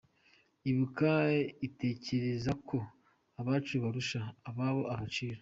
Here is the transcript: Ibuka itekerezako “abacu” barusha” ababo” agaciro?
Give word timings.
Ibuka 0.69 1.11
itekerezako 1.67 2.77
“abacu” 3.39 3.73
barusha” 3.83 4.19
ababo” 4.49 4.83
agaciro? 4.93 5.39